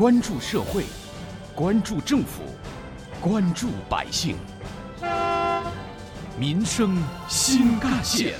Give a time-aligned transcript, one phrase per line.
[0.00, 0.86] 关注社会，
[1.54, 2.40] 关注政府，
[3.20, 4.34] 关注百姓，
[6.38, 6.96] 民生
[7.28, 8.38] 新干线。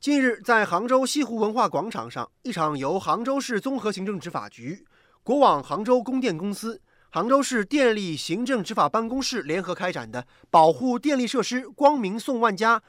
[0.00, 4.86] 近日，在杭州西湖文化广场上，一场由杭州市综合行政执法局、
[5.22, 6.80] 国网杭州供电公司、
[7.10, 12.82] 杭州市电力行政执法办公室联合开展的保护电力设施光明送万家、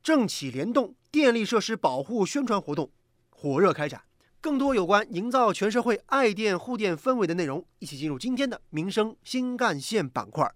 [0.00, 2.92] 政企联动电力设施保护宣传活动
[3.30, 4.02] 火热开展。
[4.40, 10.48] 更多有关营造全社会爱电护电氛围的内容，一起进入今天的民生新干线板块，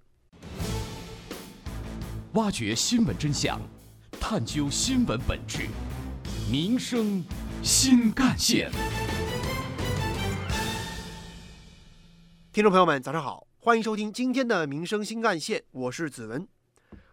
[2.34, 3.60] 挖掘新闻真相，
[4.20, 5.66] 探究新闻本质。
[6.48, 7.24] 民生
[7.60, 8.70] 新干线，
[12.52, 16.46] 听众朋友们，早上好，欢迎收听今天的民生新干线，我是子文。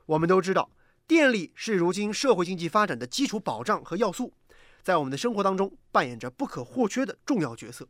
[0.05, 0.69] 我们都知道，
[1.07, 4.33] 电力是如今社会经济发展的基础保障和要素，
[4.83, 7.87] 在我们的生活当中扮演着不可或缺的重要角色。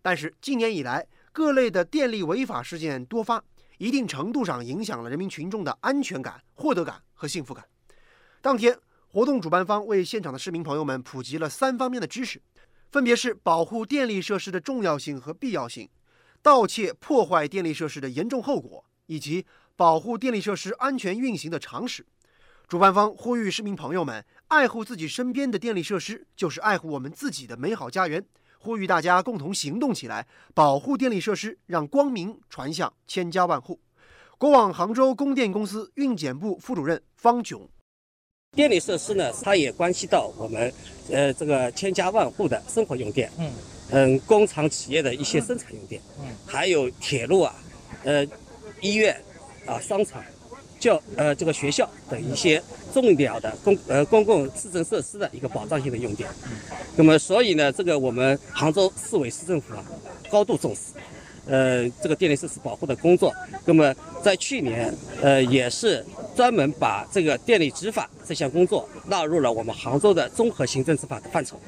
[0.00, 3.42] 但是近年以来，各类的电力违法事件多发，
[3.78, 7.64] 一定程度上影响了人民群众的安全感、获得感和幸福感。
[8.40, 8.78] 当天。
[9.14, 12.40] 活动主办方为现场的市民朋友们普及了三方面的知识，
[12.90, 15.86] 分别是保护电力设施的重要性和必要性，
[16.40, 19.44] 盗窃破坏电力设施的严重后果，以及
[19.76, 22.06] 保护电力设施安全运行的常识。
[22.72, 28.24] 主办方呼吁市民朋友们爱护自己身边的电力设施，就是爱护我们自己的美好家园。
[28.58, 33.78] 呼吁大家共同行动起来，保护电力设施，让光明传向千家万户。
[34.38, 37.68] 国网杭州供电公司运检部副主任方炯。
[38.52, 40.72] 电力设施呢，它也关系到我们，
[41.10, 43.52] 呃，这个千家万户的生活用电，嗯，
[43.90, 47.54] 嗯，工厂企业的一些生产用电，嗯，还有铁路啊，
[48.02, 48.26] 呃，
[48.80, 49.14] 医院
[49.66, 50.24] 啊，商场，
[50.82, 52.60] 教呃这个学校等一些
[52.92, 56.28] 重要的公呃公共市政设施的一个保障性的用电，
[56.96, 59.84] 那么所以呢，这个我们杭州市委市政府啊，
[60.28, 60.80] 高度重视。
[61.44, 63.34] 呃，这个电力设施保护的工作，
[63.64, 63.92] 那么
[64.22, 66.04] 在去年，呃，也是
[66.36, 71.58] 专门把这个电力执法这项工作纳入了我们杭州的综合行政执法的范畴。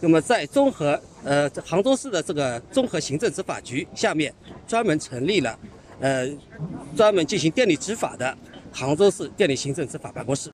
[0.00, 4.30] 那么在综合，呃，杭州市的这个综合行政执法局下面，
[4.68, 5.58] 专门成立了，
[6.00, 6.28] 呃，
[6.94, 8.36] 专门进行电力执法的
[8.74, 10.50] 杭州市电力行政执法办公室。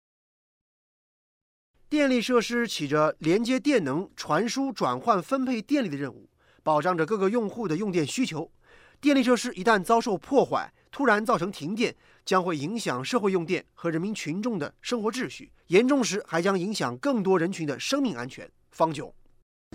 [1.89, 6.29] 电力设施起着连接电能、传输、转换、分配电力的任务，
[6.63, 8.53] 保障着各个用户的用电需求。
[9.01, 18.49] 电力设施一旦遭受破坏，突然造成停电，将会影响社会用电和人民群众的生活秩序，严重时还将影响更多人群的生命安全。
[18.71, 19.13] 方九，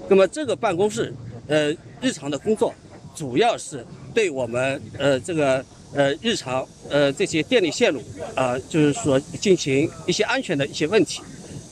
[0.07, 1.11] 那么这个办公室，
[1.47, 2.71] 呃，日常的工作
[3.15, 3.83] 主要是
[4.13, 8.01] 对我们呃这个呃日常呃这些电力线路
[8.35, 11.21] 啊，就是说进行一些安全的一些问题，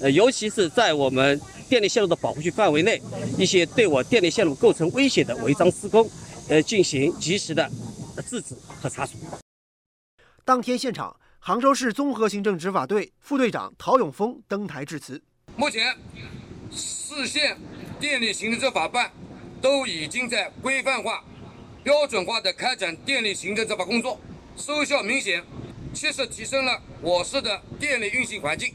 [0.02, 1.40] 呃，尤其是在我们
[1.70, 3.02] 电力线路的保护区范围内，
[3.38, 6.10] 一些对我电力线路构成威胁的违章施工。
[6.50, 7.72] 呃，进行及时的
[8.28, 9.14] 制止和查处。
[10.44, 15.24] 当天现场，杭州市综合行政执法队副队长陶永峰登台致辞。
[15.56, 15.96] 目前，
[16.70, 17.58] 市县
[17.98, 19.10] 电力行政执法办
[19.62, 21.24] 都已经在规范化、
[21.84, 24.18] 标准化的开展电力行政执法工作，
[24.56, 25.44] 收效明显，
[25.94, 28.74] 切实提升了我市的电力运行环境。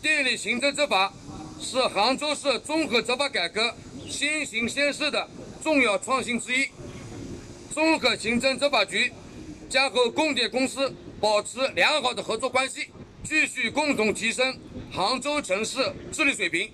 [0.00, 1.12] 电力行政执法
[1.60, 3.74] 是杭州市综合执法改革
[4.08, 5.28] 先行先试的
[5.60, 6.68] 重要创新之一。
[7.74, 9.12] 综合行政执法局
[9.68, 12.86] 将和供电公司保持良好的合作关系，
[13.24, 14.56] 继续共同提升
[14.92, 16.70] 杭州城市治理水平。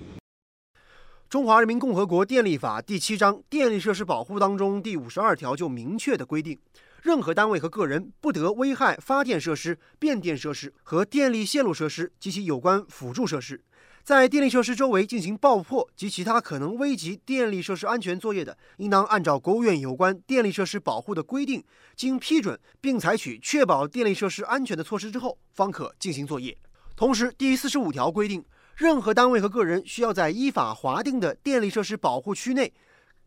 [1.35, 6.57] 中华人民共和国电力法第七章电力设施保护当中第五十二条就明确的规定，
[7.03, 13.61] 任何单位和个人不得危害发电设施、变电设施和电力线路设施及其有关辅助设施。
[14.05, 21.65] 在电力设施周围进行爆破及其他可能危及电力设施安全作业的，应当按照国务院有关电力设施保护的规定，
[21.97, 26.57] 经批准并采取确保电力设施安全的措施之后，方可进行作业。
[26.95, 28.45] 同时，第四十五条规定，
[28.77, 32.73] 任何单位和个人需要在依法划定的电力设施保护区内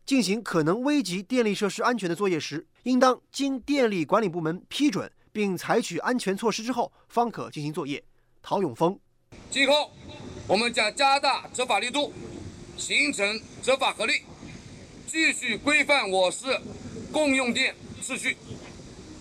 [0.04, 8.02] 进行可能危及电力设施安全的作业时，应当经电力管理部门批准并采取安全措施之后，方可进行作业。
[8.42, 8.98] 陶永峰，
[9.50, 9.90] 今后。
[10.46, 12.10] 我们将加大执法力度，
[12.78, 14.22] 形成执法合力，
[15.06, 16.58] 继续规范我市
[17.12, 18.34] 供用电秩序，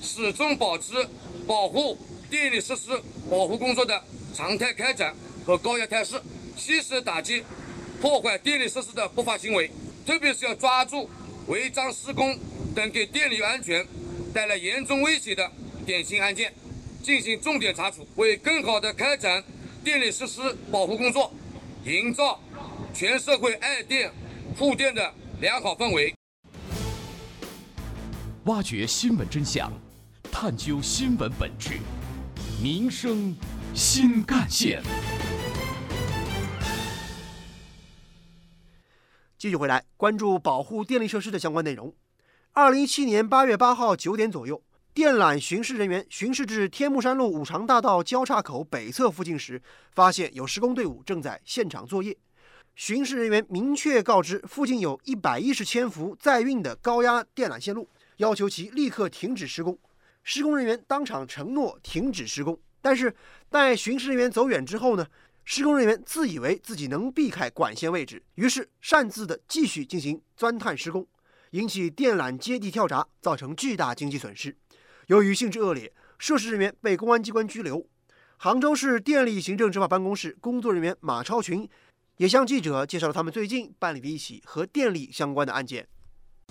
[0.01, 1.05] 始终保持
[1.45, 1.97] 保护
[2.29, 2.97] 电力设施
[3.29, 4.01] 保护工作的
[4.33, 5.13] 常态开展
[5.47, 6.21] 和高压态势，
[6.57, 7.41] 及时打击
[8.01, 9.71] 破坏电力设施的不法行为，
[10.05, 11.09] 特别是要抓住
[11.47, 12.37] 违章施工
[12.75, 13.87] 等给电力安全
[14.33, 15.49] 带来严重威胁的
[15.85, 16.53] 典型案件，
[17.01, 19.41] 进行重点查处，为更好的开展。
[19.85, 21.33] 电力设施保护工作，
[21.85, 22.41] 营造
[22.93, 24.11] 全社会爱电
[24.57, 26.13] 护电的良好氛围。
[28.43, 29.71] 挖掘新闻真相，
[30.29, 31.79] 探究新闻本质，
[32.61, 33.33] 民生
[33.73, 34.83] 新干线。
[39.37, 41.93] 继续回来关注保护电力设施的相关内容。
[42.53, 44.59] 二零一七年八月八号九点左右，
[44.95, 49.61] 电缆巡视人员巡视至天目山路五常大道交叉口北侧附近时，
[49.91, 52.17] 发现有施工队伍正在现场作业。
[52.73, 57.87] 巡视人员明确告知附近有一百一十千伏在运的高压电缆线路，
[58.17, 59.77] 要求其立刻停止施工。
[60.23, 63.15] 施工人员当场承诺停止施工，但是
[63.49, 65.05] 待巡视人员走远之后呢？
[65.49, 71.07] 施工人员自以为自己能避开管线位置，于是擅自的继续进行钻探施工，
[71.51, 74.53] 引起电缆接地跳闸，造成巨大经济损失。
[75.05, 77.87] 由于性质恶劣，涉事人员被公安机关拘留。
[78.35, 81.65] 杭州市电力行政执法办公室工作人员马超群
[82.17, 85.87] 也向记者介绍了他们最近办理的一起和电力相关的案件。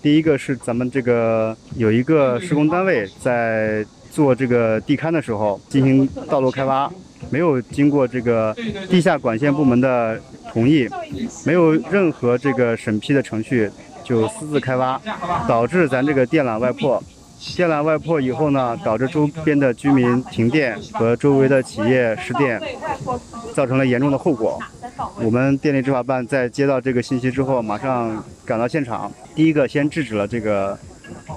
[0.01, 6.91] 第一个是咱们这个有一个施工单位在做这个地勘的时候进行道路开挖。
[7.29, 8.57] 没有经过这个
[8.89, 10.19] 地下管线部门的
[10.53, 10.89] 同意，
[11.45, 13.71] 没有任何这个审批的程序，
[14.05, 15.01] 就私自开挖，
[15.47, 17.03] 导致咱这个电缆外破。
[17.57, 22.61] 电缆外破以后呢，导致周边的居民停电和周围的企业失电，
[23.55, 24.59] 造成了严重的后果。
[25.17, 30.79] 我们电力执法办在接到这个信息之后，马上赶到现场，第一个先制止了这个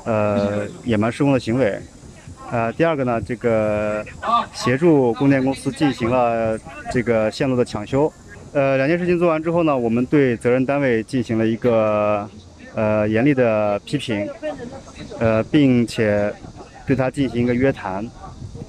[0.05, 1.79] 呃野蛮施工的行为。
[2.51, 4.03] 呃，第二个呢，这个
[4.53, 6.57] 协助供电公司进行了
[6.91, 8.11] 这个线路的抢修。
[8.53, 12.27] 呃，两件事情做完之后呢，我们对责任单位进行了一个
[12.73, 14.27] 呃严厉的批评，
[15.19, 16.33] 呃，并且
[16.87, 18.03] 对他进行一个约谈，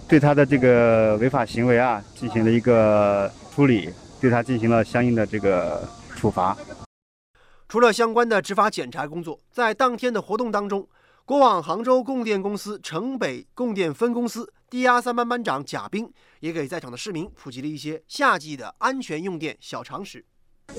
[0.07, 3.89] 对他的这个违法行为啊进行了一个处理，
[4.21, 6.55] 对他进行了相应的这个处罚。
[7.67, 10.87] 除了相关的执法检查工作，在当天的活动当中。
[11.31, 20.25] 过往杭州供电公司城北供电分公司低压三班班长贾斌也给在场的市民普及了一些夏季的安全用电小常识。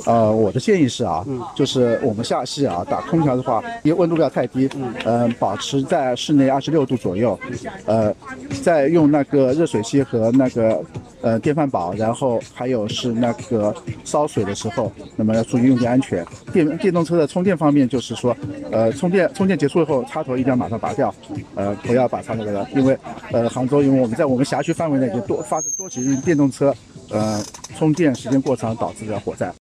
[0.06, 1.26] 呃，我的建议是啊，
[1.56, 4.70] 就是我们夏季啊打空调的话，因为温度不要太低，
[5.06, 7.40] 嗯，保持在室内二十六度左右，
[7.86, 8.14] 呃，
[8.62, 10.84] 再用那个热水器和那个
[11.22, 16.26] 呃电饭煲，然后还有是那个烧水的时候，那么要注意用电安全。
[16.52, 18.36] 电电动车的充电方面，就是说，
[18.72, 21.14] 呃，充电充电结束以后，插头一定要马上拔掉，
[21.56, 22.98] 呃，不要把插头了，因为
[23.32, 26.76] 呃杭州因为我们在我们辖区范围内就多发生多起电动车
[27.10, 27.44] 呃
[27.78, 29.54] 充电时间过长导致的火灾。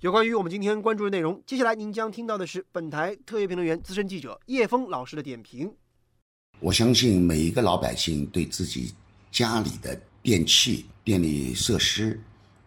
[0.00, 5.72] 有关于我们今天关注的内容，接下来您将听到的是本台特约评论员、资深记者叶峰老师的点评。
[6.60, 8.94] 我相信每一个老百姓对自己
[9.32, 12.20] 家里的电器、电力设施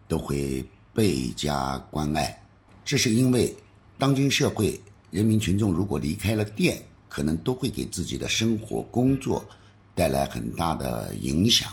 [0.08, 2.42] 都会倍加关爱，
[2.84, 3.54] 这是因为
[3.96, 4.80] 当今社会
[5.12, 9.48] 人民群众如果离开了电，可能都会给自己的生活、工作
[9.94, 11.70] 带来很大的影响。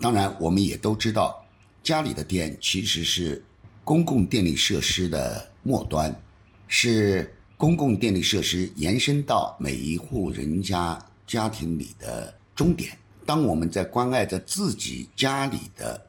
[0.00, 1.44] 当然，我们也都知道，
[1.82, 3.44] 家里的电其实是。
[3.84, 6.14] 公共电力设施的末端，
[6.68, 12.96] 是公共电力设施延伸到每一户人家家庭里的终点。
[13.28, 16.02] 当我们在关爱着自己家里的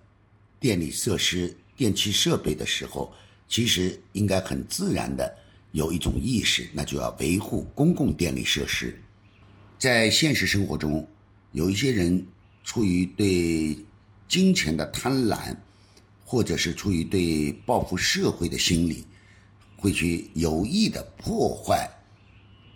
[0.57, 3.13] 电力设施、电气设备的时候，
[3.49, 5.29] 其实应该很自然的
[5.73, 8.97] 有一种意识，那就要维护公共电力设施。
[9.77, 11.05] 在现实生活中，
[11.51, 12.25] 有一些人
[12.63, 13.77] 出于对
[14.29, 15.53] 金钱的贪婪。
[16.31, 19.03] 或者是出于对报复社会的心理，
[19.75, 21.89] 会去有意的破坏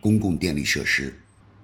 [0.01, 1.15] 公共电力设施。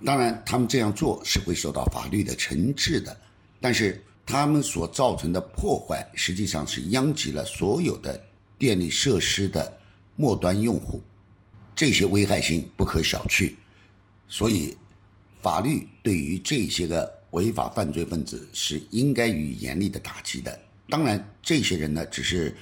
[0.06, 3.16] 当然，他们这样做是会受到法律的惩治的。
[3.60, 8.22] 但是，他们所造成的破坏，实际上是殃及了所有的
[8.58, 9.78] 电力设施的
[10.16, 11.02] 末端用户，
[11.76, 13.54] 这些危害性不可小觑。
[14.28, 14.78] 所以，
[15.42, 20.58] 法律对于这些个违法犯罪分子是应该予以严厉的打击的。
[20.88, 22.56] 当然，这些人呢，只是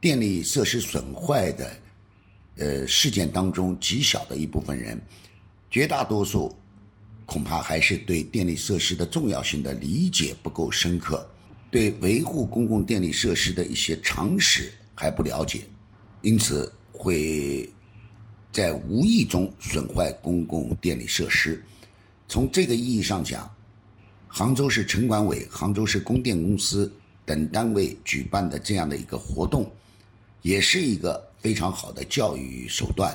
[0.00, 1.76] 电力设施损坏的
[2.56, 5.00] 呃事件当中极小的一部分人，
[5.70, 6.54] 绝大多数
[7.26, 11.28] 恐怕还是对电力设施的重要性的理解不够深刻，
[11.70, 15.62] 对维护公共电力设施的一些常识还不了解，
[16.22, 17.68] 因此会
[18.50, 21.62] 在无意中损坏公共电力设施。
[22.26, 23.50] 从这个意义上讲，
[24.26, 26.92] 杭州市城管委、杭州市供电公司。
[27.26, 29.70] 等单位举办的这样的一个活动，
[30.40, 33.14] 也是一个非常好的教育手段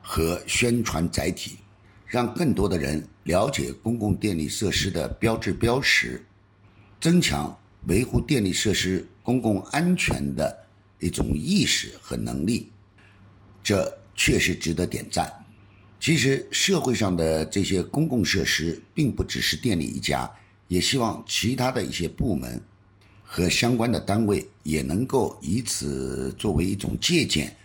[0.00, 1.56] 和宣传载体，
[2.12, 6.22] 让更多的人了解公共电力设施的标志标识，
[7.00, 10.54] 增强维护电力设施公共安全的
[11.00, 12.68] 一种意识和能力，
[13.62, 15.32] 这确实值得点赞。
[15.98, 20.30] 其实社会上的这些公共设施，并不只是电力一家，
[20.68, 22.60] 也希望其他的一些部门
[23.24, 27.56] 和相关的单位也能够以此作为一种借鉴，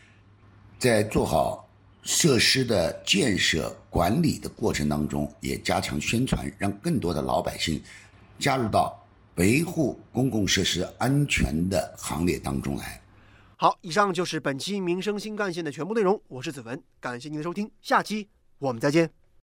[0.80, 1.67] 在做好
[2.08, 7.84] 设施的建设管理的过程当中，也加强宣传，让更多的老百姓
[8.40, 8.98] 加入到
[9.36, 13.02] 维护公共设施安全的行列当中来。
[13.58, 16.18] 好，以上就是本期民生新干线的全部内容。
[16.30, 19.26] 我是子文，感谢您的收听，下期我们再见。